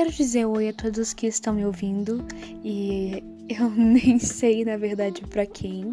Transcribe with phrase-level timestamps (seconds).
[0.00, 2.24] quero dizer oi a todos que estão me ouvindo
[2.64, 5.92] e eu nem sei na verdade para quem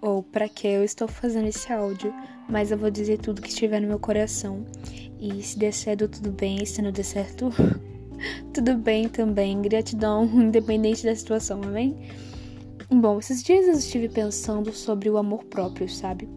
[0.00, 2.14] ou para que eu estou fazendo esse áudio,
[2.48, 4.64] mas eu vou dizer tudo que estiver no meu coração.
[5.18, 7.50] E se der certo, tudo bem, se não der certo,
[8.54, 9.60] tudo bem também.
[9.60, 11.98] Gratidão, independente da situação, amém?
[12.92, 16.28] Bom, esses dias eu estive pensando sobre o amor próprio, sabe?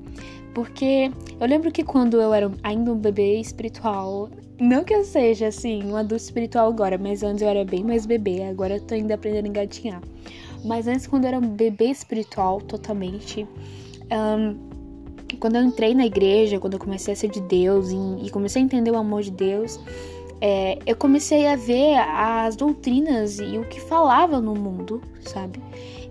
[0.54, 5.48] Porque eu lembro que quando eu era ainda um bebê espiritual, não que eu seja
[5.48, 8.94] assim, um adulto espiritual agora, mas antes eu era bem mais bebê, agora eu tô
[8.94, 10.02] ainda aprendendo a engatinhar.
[10.64, 13.48] Mas antes, quando eu era um bebê espiritual totalmente,
[14.12, 14.56] um,
[15.40, 18.62] quando eu entrei na igreja, quando eu comecei a ser de Deus e, e comecei
[18.62, 19.80] a entender o amor de Deus,
[20.40, 25.60] é, eu comecei a ver as doutrinas e o que falava no mundo, sabe?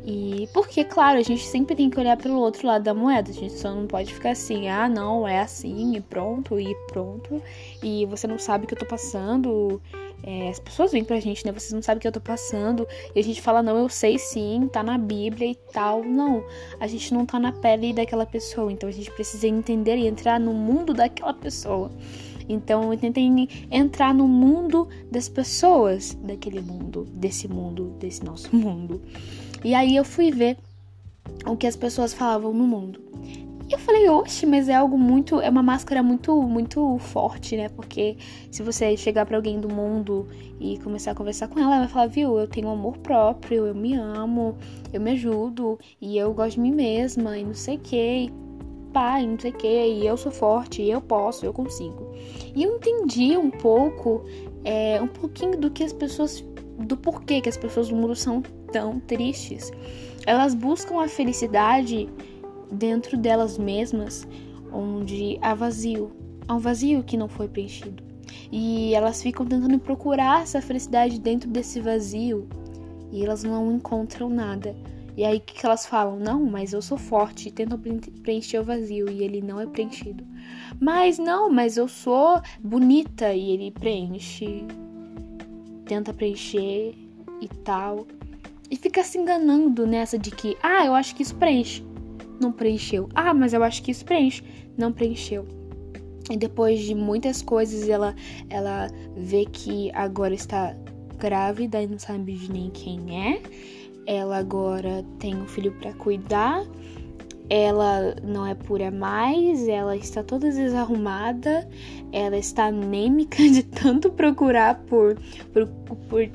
[0.05, 3.31] E porque, claro, a gente sempre tem que olhar pelo outro lado da moeda.
[3.31, 7.41] A gente só não pode ficar assim, ah, não, é assim e pronto, e pronto.
[7.83, 9.81] E você não sabe o que eu tô passando.
[10.25, 11.53] É, as pessoas vêm pra gente, né?
[11.53, 12.87] Vocês não sabem o que eu tô passando.
[13.15, 16.03] E a gente fala, não, eu sei sim, tá na Bíblia e tal.
[16.03, 16.45] Não,
[16.81, 18.73] a gente não tá na pele daquela pessoa.
[18.73, 21.91] Então a gente precisa entender e entrar no mundo daquela pessoa.
[22.49, 29.01] Então eu tentei entrar no mundo das pessoas daquele mundo, desse mundo, desse nosso mundo.
[29.65, 30.59] E aí eu fui ver
[31.47, 33.01] o que as pessoas falavam no mundo.
[33.69, 35.41] E eu falei, oxe, mas é algo muito.
[35.41, 37.71] É uma máscara muito, muito forte, né?
[37.71, 38.19] Porque
[38.51, 40.29] se você chegar para alguém do mundo
[40.61, 43.75] e começar a conversar com ela, ela vai falar, viu, eu tenho amor próprio, eu
[43.75, 44.59] me amo,
[44.93, 48.31] eu me ajudo, e eu gosto de mim mesma, e não sei o que,
[48.93, 52.13] pai, não sei o que, e eu sou forte, eu posso, eu consigo.
[52.55, 54.25] E eu entendi um pouco,
[54.65, 56.45] é, um pouquinho do que as pessoas.
[56.79, 59.71] do porquê que as pessoas do mundo são tão tristes.
[60.27, 62.09] Elas buscam a felicidade
[62.71, 64.27] dentro delas mesmas,
[64.73, 66.11] onde há vazio,
[66.49, 68.03] há um vazio que não foi preenchido.
[68.51, 72.49] E elas ficam tentando procurar essa felicidade dentro desse vazio
[73.11, 74.75] e elas não encontram nada.
[75.17, 76.19] E aí que elas falam?
[76.19, 77.79] Não, mas eu sou forte, tentam
[78.23, 80.25] preencher o vazio e ele não é preenchido.
[80.81, 84.65] Mas não, mas eu sou bonita e ele preenche,
[85.85, 86.95] tenta preencher
[87.41, 88.07] e tal.
[88.71, 91.85] E fica se enganando nessa de que, ah, eu acho que isso preenche.
[92.41, 93.09] Não preencheu.
[93.15, 94.43] Ah, mas eu acho que isso preenche.
[94.79, 95.47] Não preencheu.
[96.31, 98.15] E depois de muitas coisas, ela,
[98.49, 100.75] ela vê que agora está
[101.19, 103.43] grávida e não sabe de nem quem é.
[104.07, 106.65] Ela agora tem um filho para cuidar.
[107.49, 111.69] Ela não é pura mais, ela está toda desarrumada,
[112.11, 115.19] ela está anêmica de tanto procurar por,
[115.53, 115.67] por,
[116.09, 116.31] por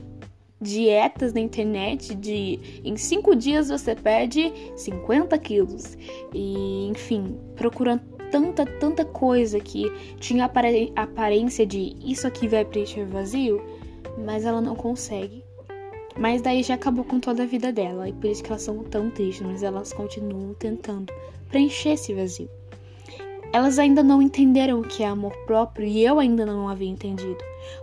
[0.60, 5.98] dietas na internet de em cinco dias você perde 50 quilos.
[6.34, 8.02] E, enfim, procurando
[8.32, 13.62] tanta, tanta coisa que tinha aparência de isso aqui vai preencher vazio,
[14.24, 15.47] mas ela não consegue.
[16.20, 18.84] Mas daí já acabou com toda a vida dela, e por isso que elas são
[18.84, 21.14] tão tristes, mas elas continuam tentando
[21.50, 22.50] preencher esse vazio.
[23.54, 27.38] Elas ainda não entenderam o que é amor próprio e eu ainda não havia entendido.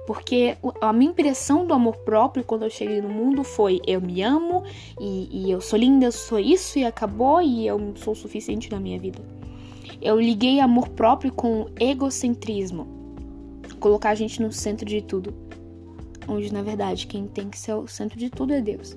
[0.06, 4.22] Porque a minha impressão do amor próprio quando eu cheguei no mundo foi: eu me
[4.22, 4.62] amo
[5.00, 8.70] e, e eu sou linda, eu sou isso e acabou e eu sou o suficiente
[8.70, 9.20] na minha vida.
[10.02, 13.04] Eu liguei amor próprio com egocentrismo
[13.84, 15.34] colocar a gente no centro de tudo.
[16.28, 18.96] Onde na verdade quem tem que ser o centro de tudo é Deus.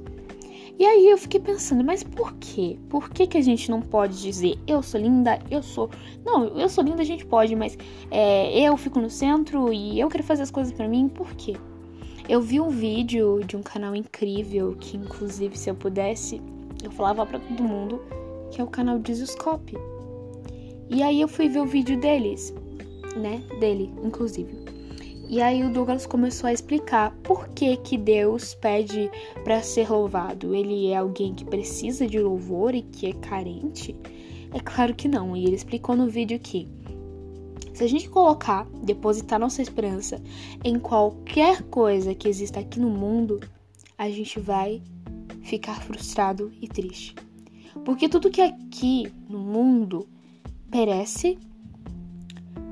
[0.79, 2.77] E aí eu fiquei pensando, mas por quê?
[2.87, 5.89] Por que, que a gente não pode dizer eu sou linda, eu sou.
[6.23, 7.75] Não, eu sou linda, a gente pode, mas
[8.11, 11.55] é, eu fico no centro e eu quero fazer as coisas para mim, por quê?
[12.29, 16.41] Eu vi um vídeo de um canal incrível que, inclusive, se eu pudesse,
[16.83, 18.01] eu falava para todo mundo,
[18.51, 19.77] que é o canal Dizoscope.
[20.89, 22.53] E aí eu fui ver o vídeo deles,
[23.15, 23.41] né?
[23.59, 24.66] Dele, inclusive.
[25.29, 29.11] E aí o Douglas começou a explicar por que que Deus pede
[29.43, 30.55] para ser louvado.
[30.55, 33.93] Ele é alguém que precisa de louvor e que é carente?
[34.53, 35.35] É claro que não.
[35.35, 36.69] E ele explicou no vídeo que
[37.73, 40.21] se a gente colocar, depositar nossa esperança
[40.63, 43.41] em qualquer coisa que exista aqui no mundo,
[43.97, 44.81] a gente vai
[45.43, 47.13] ficar frustrado e triste.
[47.83, 50.07] Porque tudo que é aqui no mundo
[50.71, 51.37] perece,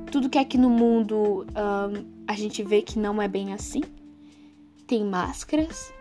[0.09, 1.45] tudo que é aqui no mundo
[2.27, 3.81] a gente vê que não é bem assim.
[4.88, 5.94] Tem máscaras.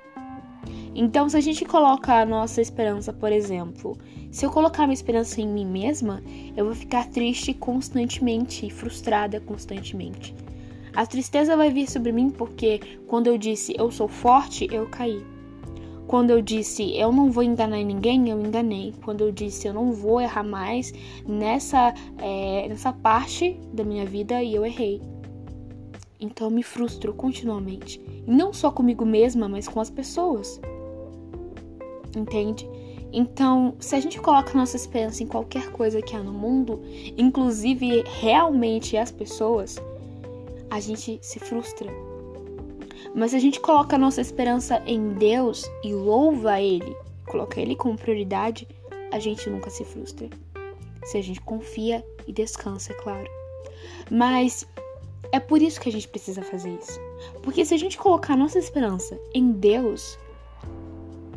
[0.94, 3.99] Então, se a gente coloca a nossa esperança, por exemplo,
[4.31, 6.23] se eu colocar minha esperança em mim mesma,
[6.56, 10.35] eu vou ficar triste constantemente frustrada constantemente.
[10.94, 15.25] A tristeza vai vir sobre mim porque quando eu disse eu sou forte, eu caí.
[16.06, 18.94] Quando eu disse eu não vou enganar ninguém, eu enganei.
[19.05, 20.93] Quando eu disse eu não vou errar mais
[21.26, 25.13] nessa, é, nessa parte da minha vida, eu errei.
[26.20, 28.00] Então eu me frustro continuamente.
[28.26, 30.61] E não só comigo mesma, mas com as pessoas.
[32.16, 32.69] Entende?
[33.12, 36.82] Então, se a gente coloca nossa esperança em qualquer coisa que há no mundo,
[37.16, 39.81] inclusive realmente as pessoas,
[40.69, 41.88] a gente se frustra.
[43.14, 46.96] Mas se a gente coloca nossa esperança em Deus e louva Ele,
[47.26, 48.66] coloca Ele como prioridade,
[49.12, 50.28] a gente nunca se frustra.
[51.05, 53.31] Se a gente confia e descansa, é claro.
[54.11, 54.66] Mas
[55.32, 57.00] é por isso que a gente precisa fazer isso.
[57.43, 60.19] Porque se a gente colocar nossa esperança em Deus,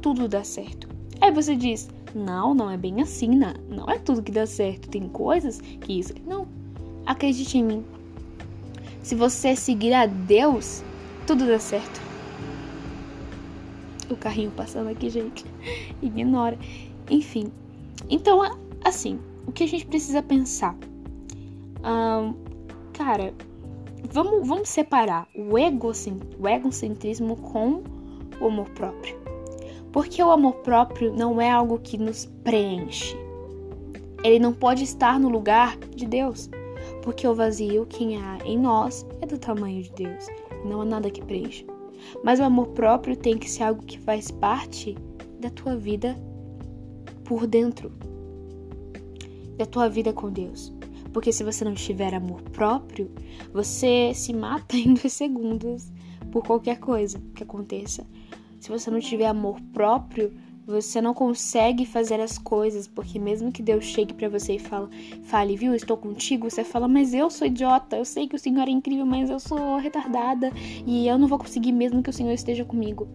[0.01, 0.87] tudo dá certo.
[1.21, 4.89] Aí você diz: não, não é bem assim, não, não é tudo que dá certo.
[4.89, 6.13] Tem coisas que isso.
[6.25, 6.47] Não,
[7.05, 7.85] acredite em mim.
[9.03, 10.83] Se você seguir a Deus,
[11.25, 12.01] tudo dá certo.
[14.09, 15.45] O carrinho passando aqui, gente.
[16.01, 16.57] Ignora.
[17.09, 17.51] Enfim.
[18.09, 18.41] Então,
[18.83, 20.75] assim, o que a gente precisa pensar?
[21.83, 22.33] Um,
[22.93, 23.33] cara,
[24.11, 27.83] vamos, vamos separar o, egocent, o egocentrismo com
[28.39, 29.17] o amor próprio.
[29.91, 33.15] Porque o amor próprio não é algo que nos preenche.
[34.23, 36.49] Ele não pode estar no lugar de Deus.
[37.03, 40.27] Porque o vazio que há em nós é do tamanho de Deus.
[40.65, 41.65] Não há nada que preencha.
[42.23, 44.95] Mas o amor próprio tem que ser algo que faz parte
[45.39, 46.15] da tua vida
[47.23, 47.91] por dentro.
[49.57, 50.73] Da tua vida com Deus.
[51.13, 53.11] Porque se você não tiver amor próprio,
[53.53, 55.91] você se mata em dois segundos
[56.31, 58.05] por qualquer coisa que aconteça.
[58.59, 60.33] Se você não tiver amor próprio,
[60.67, 64.89] você não consegue fazer as coisas, porque mesmo que Deus chegue para você e fala,
[65.23, 68.67] fale, viu, estou contigo, você fala, mas eu sou idiota, eu sei que o Senhor
[68.67, 70.51] é incrível, mas eu sou retardada
[70.85, 73.07] e eu não vou conseguir mesmo que o Senhor esteja comigo.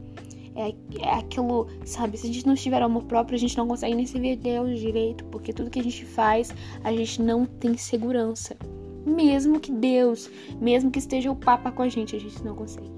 [0.54, 2.19] É, é aquilo, sabe?
[2.19, 5.25] Se a gente não tiver amor próprio, a gente não consegue nem servir Deus direito,
[5.26, 6.54] porque tudo que a gente faz,
[6.84, 8.56] a gente não tem segurança.
[9.06, 12.93] Mesmo que Deus, mesmo que esteja o Papa com a gente, a gente não consegue.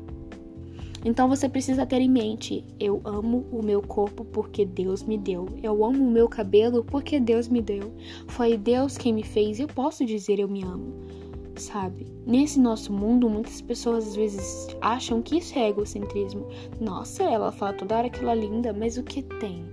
[1.04, 5.46] Então você precisa ter em mente: eu amo o meu corpo porque Deus me deu.
[5.62, 7.92] Eu amo o meu cabelo porque Deus me deu.
[8.26, 9.60] Foi Deus quem me fez.
[9.60, 11.13] Eu posso dizer eu me amo
[11.56, 12.06] sabe?
[12.26, 16.46] Nesse nosso mundo, muitas pessoas às vezes acham que isso é egocentrismo.
[16.80, 19.64] Nossa, ela fala toda hora que ela é linda, mas o que tem?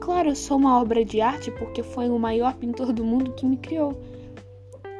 [0.00, 3.46] Claro, eu sou uma obra de arte porque foi o maior pintor do mundo que
[3.46, 4.00] me criou.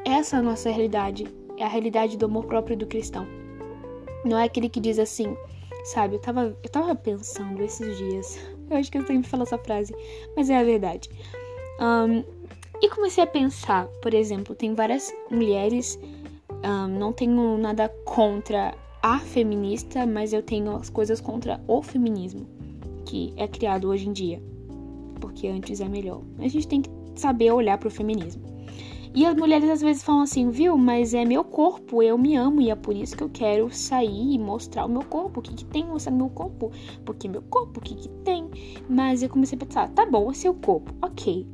[0.05, 1.27] Essa é a nossa realidade,
[1.57, 3.27] é a realidade do amor próprio do cristão.
[4.23, 5.35] Não é aquele que diz assim,
[5.83, 6.15] sabe?
[6.15, 8.39] Eu tava, eu tava pensando esses dias,
[8.71, 9.93] eu acho que eu sempre falo essa frase,
[10.35, 11.09] mas é a verdade.
[11.79, 12.23] Um,
[12.83, 15.97] e comecei a pensar, por exemplo, tem várias mulheres,
[16.65, 22.45] um, não tenho nada contra a feminista, mas eu tenho as coisas contra o feminismo,
[23.05, 24.43] que é criado hoje em dia,
[25.21, 26.23] porque antes é melhor.
[26.39, 28.43] A gente tem que saber olhar para o feminismo.
[29.15, 32.59] E as mulheres às vezes falam assim, viu, mas é meu corpo, eu me amo
[32.59, 35.39] e é por isso que eu quero sair e mostrar o meu corpo.
[35.39, 36.69] O que, que tem mostrar meu corpo?
[37.05, 38.49] Porque meu corpo, o que, que tem?
[38.89, 41.47] Mas eu comecei a pensar, tá bom, é seu corpo, ok.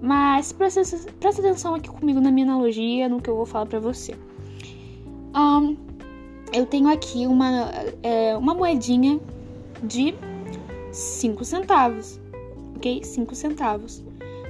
[0.00, 0.82] Mas presta,
[1.18, 4.14] presta atenção aqui comigo na minha analogia, no que eu vou falar para você.
[5.36, 5.76] Um,
[6.52, 7.70] eu tenho aqui uma,
[8.02, 9.20] é, uma moedinha
[9.82, 10.14] de
[10.92, 12.20] 5 centavos,
[12.76, 13.04] ok?
[13.04, 14.02] 5 centavos.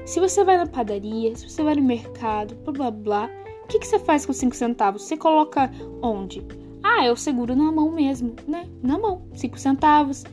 [0.07, 3.31] Se você vai na padaria, se você vai no mercado, blá blá blá,
[3.65, 5.03] o que, que você faz com 5 centavos?
[5.03, 5.71] Você coloca
[6.03, 6.43] onde?
[6.83, 8.69] Ah, eu seguro na mão mesmo, né?
[8.83, 10.25] Na mão, 5 centavos.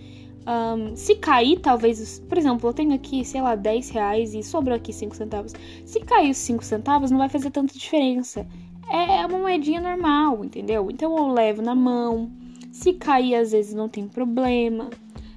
[0.47, 4.77] Um, se cair, talvez, por exemplo, eu tenho aqui, sei lá, 10 reais e sobrou
[4.77, 5.53] aqui 5 centavos.
[5.83, 8.47] Se cair os 5 centavos, não vai fazer tanta diferença.
[8.89, 10.89] É uma moedinha normal, entendeu?
[10.89, 12.31] Então eu levo na mão.
[12.71, 14.89] Se cair, às vezes não tem problema.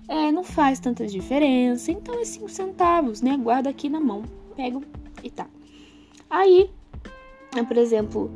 [0.07, 1.91] É, não faz tanta diferença.
[1.91, 3.37] Então é 5 centavos, né?
[3.37, 4.23] Guarda aqui na mão.
[4.55, 4.85] Pego
[5.25, 5.49] e tá.
[6.29, 6.71] Aí,
[7.67, 8.31] por exemplo,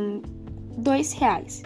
[0.00, 0.20] um,
[0.76, 1.62] 2 reais.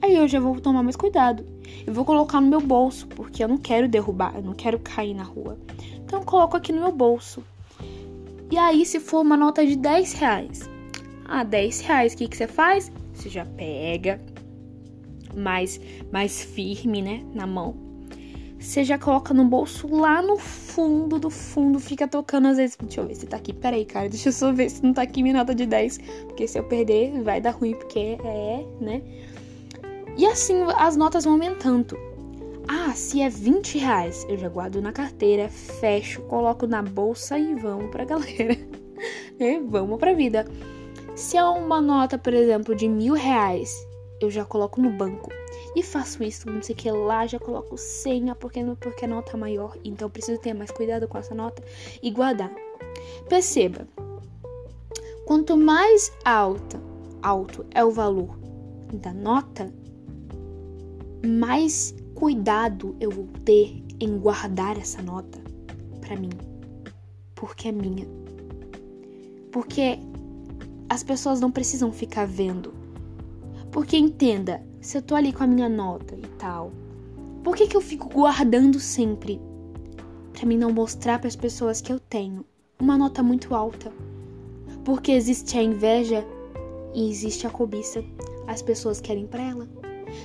[0.00, 1.44] Aí eu já vou tomar mais cuidado
[1.86, 5.14] eu vou colocar no meu bolso, porque eu não quero derrubar, eu não quero cair
[5.14, 5.58] na rua.
[6.04, 7.42] Então eu coloco aqui no meu bolso.
[8.50, 10.70] E aí, se for uma nota de 10 reais,
[11.24, 12.92] ah, 10 reais, o que, que você faz?
[13.12, 14.20] Você já pega
[15.36, 15.80] mais,
[16.12, 17.74] mais firme, né, na mão.
[18.58, 22.76] Você já coloca no bolso lá no fundo do fundo, fica tocando às vezes.
[22.80, 23.52] Deixa eu ver se tá aqui.
[23.52, 25.98] Pera aí, cara, deixa eu só ver se não tá aqui minha nota de 10.
[26.26, 29.02] Porque se eu perder, vai dar ruim, porque é, né?
[30.16, 31.96] E assim as notas vão aumentando.
[32.68, 37.54] Ah, se é 20 reais, eu já guardo na carteira, fecho, coloco na bolsa e
[37.54, 38.56] vamos pra galera.
[39.38, 40.46] e vamos pra vida.
[41.14, 43.86] Se é uma nota, por exemplo, de mil reais,
[44.20, 45.30] eu já coloco no banco.
[45.76, 49.36] E faço isso, não sei o que lá, já coloco senha, porque, porque a nota
[49.36, 49.76] é maior.
[49.84, 51.62] Então preciso ter mais cuidado com essa nota
[52.02, 52.50] e guardar.
[53.28, 53.86] Perceba,
[55.26, 56.80] quanto mais alta,
[57.22, 58.38] alto é o valor
[58.92, 59.72] da nota,
[61.24, 65.38] mais cuidado eu vou ter em guardar essa nota
[66.00, 66.30] para mim,
[67.34, 68.06] porque é minha.
[69.52, 69.98] Porque
[70.88, 72.72] as pessoas não precisam ficar vendo.
[73.70, 76.72] Porque entenda, se eu tô ali com a minha nota e tal,
[77.42, 79.40] por que, que eu fico guardando sempre?
[80.32, 82.44] Para mim não mostrar para as pessoas que eu tenho
[82.78, 83.92] uma nota muito alta.
[84.84, 86.26] Porque existe a inveja
[86.94, 88.04] e existe a cobiça.
[88.46, 89.68] As pessoas querem para ela.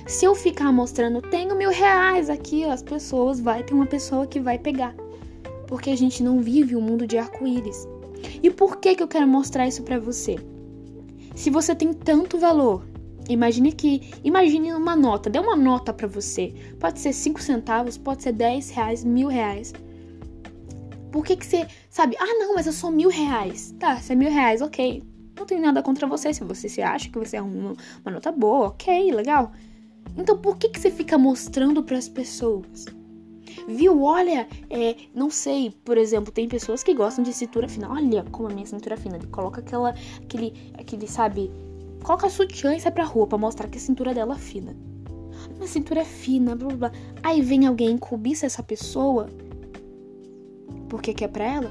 [0.06, 4.40] Se eu ficar mostrando, tenho mil reais aqui, as pessoas, vai ter uma pessoa que
[4.40, 4.94] vai pegar.
[5.66, 7.86] Porque a gente não vive um mundo de arco-íris.
[8.42, 10.36] E por que, que eu quero mostrar isso para você?
[11.34, 12.86] Se você tem tanto valor,
[13.28, 16.52] imagine que, imagine uma nota, dê uma nota para você.
[16.78, 19.72] Pode ser 5 centavos, pode ser 10 reais, mil reais.
[21.10, 23.74] Por que que você, sabe, ah não, mas eu sou mil reais.
[23.78, 25.02] Tá, se é mil reais, ok.
[25.36, 27.74] Não tenho nada contra você, se você se acha que você é uma,
[28.04, 29.52] uma nota boa, ok, legal.
[30.16, 32.86] Então por que que você fica mostrando para as pessoas?
[33.68, 34.02] Viu?
[34.02, 37.90] Olha, é, não sei, por exemplo, tem pessoas que gostam de cintura fina.
[37.90, 39.16] Olha como a minha cintura fina.
[39.16, 41.50] Ele coloca aquela, aquele, aquele, sabe?
[42.02, 44.76] Coloca sutiã e sai pra rua pra mostrar que a cintura dela é fina.
[45.54, 46.92] Minha cintura é fina, blá blá blá.
[47.22, 49.28] Aí vem alguém cobiça essa pessoa
[50.88, 51.70] porque quer pra ela.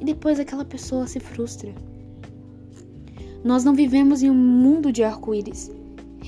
[0.00, 1.74] E depois aquela pessoa se frustra.
[3.44, 5.77] Nós não vivemos em um mundo de arco-íris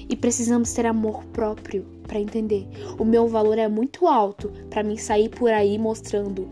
[0.09, 2.66] e precisamos ter amor próprio para entender.
[2.99, 6.49] O meu valor é muito alto para mim sair por aí mostrando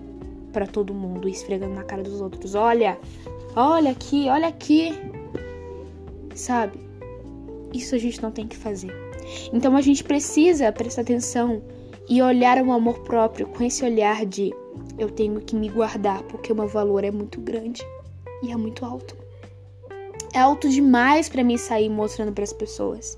[0.52, 2.54] para todo mundo, esfregando na cara dos outros.
[2.54, 2.99] Olha,
[3.54, 4.92] olha aqui, olha aqui.
[6.35, 6.78] Sabe?
[7.73, 8.92] Isso a gente não tem que fazer.
[9.52, 11.62] Então a gente precisa prestar atenção
[12.09, 14.54] e olhar o amor próprio com esse olhar de
[14.99, 17.83] eu tenho que me guardar porque o meu valor é muito grande
[18.42, 19.17] e é muito alto.
[20.35, 23.16] É alto demais para mim sair mostrando para as pessoas.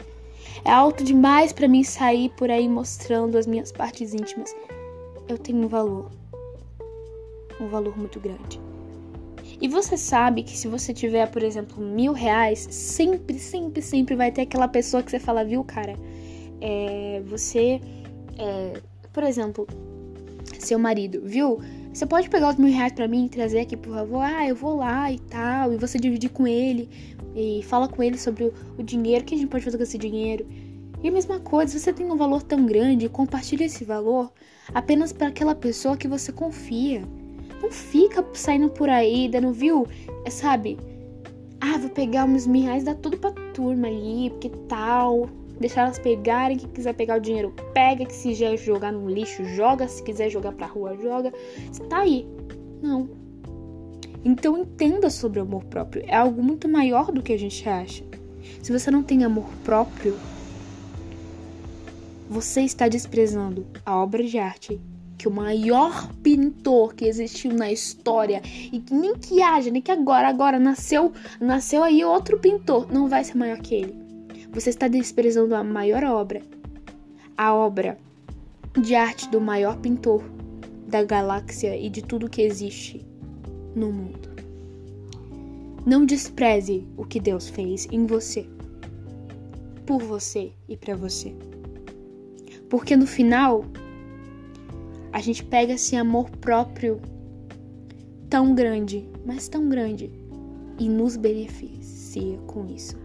[0.65, 4.55] É alto demais para mim sair por aí mostrando as minhas partes íntimas.
[5.29, 6.11] Eu tenho um valor.
[7.61, 8.61] Um valor muito grande.
[9.61, 14.33] E você sabe que se você tiver, por exemplo, mil reais, sempre, sempre, sempre vai
[14.33, 15.95] ter aquela pessoa que você fala, viu, cara?
[16.61, 17.81] É, você,
[18.39, 18.81] é,
[19.13, 19.67] por exemplo,
[20.59, 21.61] seu marido, viu?
[21.93, 24.23] Você pode pegar os mil reais pra mim e trazer aqui, por favor?
[24.23, 25.73] Ah, eu vou lá e tal.
[25.73, 26.89] E você dividir com ele
[27.35, 29.83] e fala com ele sobre o, o dinheiro, o que a gente pode fazer com
[29.83, 30.47] esse dinheiro.
[31.03, 34.31] E a mesma coisa, se você tem um valor tão grande, compartilhe esse valor
[34.73, 37.03] apenas para aquela pessoa que você confia.
[37.61, 39.87] Não fica saindo por aí, dando, viu?
[40.25, 40.79] É, sabe?
[41.61, 45.29] Ah, vou pegar uns mil reais, dá tudo pra turma ali, porque tal.
[45.61, 49.45] Deixar elas pegarem, quem quiser pegar o dinheiro, pega, que se quiser jogar no lixo,
[49.45, 51.33] joga, se quiser jogar pra rua, joga.
[51.71, 52.27] Você tá aí.
[52.83, 53.09] Não,
[54.25, 56.05] então entenda sobre amor próprio.
[56.07, 58.05] É algo muito maior do que a gente acha.
[58.63, 60.17] Se você não tem amor próprio,
[62.29, 64.81] você está desprezando a obra de arte
[65.17, 68.41] que o maior pintor que existiu na história
[68.73, 73.07] e que nem que haja, nem que agora, agora nasceu, nasceu aí outro pintor, não
[73.07, 74.00] vai ser maior que ele.
[74.53, 76.43] Você está desprezando a maior obra,
[77.37, 77.97] a obra
[78.81, 80.25] de arte do maior pintor
[80.89, 83.07] da galáxia e de tudo que existe
[83.77, 84.29] no mundo.
[85.87, 88.45] Não despreze o que Deus fez em você,
[89.87, 91.33] por você e para você.
[92.69, 93.65] Porque no final,
[95.13, 97.01] a gente pega esse amor próprio
[98.29, 100.11] tão grande, mas tão grande,
[100.79, 102.97] e nos beneficia com isso.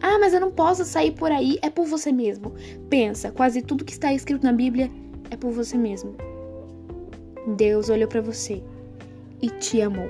[0.00, 2.54] Ah, mas eu não posso sair por aí, é por você mesmo.
[2.88, 4.90] Pensa, quase tudo que está escrito na Bíblia
[5.30, 6.14] é por você mesmo.
[7.56, 8.62] Deus olhou para você
[9.42, 10.08] e te amou.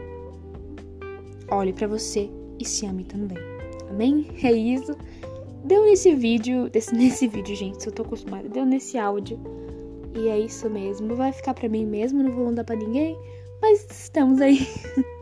[1.50, 3.38] Olhe para você e se ame também.
[3.88, 4.28] Amém?
[4.42, 4.96] É isso.
[5.64, 9.38] Deu nesse vídeo, desse, nesse vídeo, gente, se eu tô acostumada, deu nesse áudio.
[10.14, 11.14] E é isso mesmo.
[11.14, 13.18] Vai ficar para mim mesmo, não vou mandar para ninguém,
[13.60, 14.66] mas estamos aí.